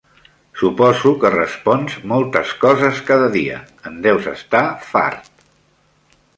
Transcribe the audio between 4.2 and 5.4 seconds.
estar fart.